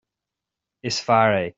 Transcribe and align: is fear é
is 0.83 0.99
fear 0.99 1.33
é 1.43 1.47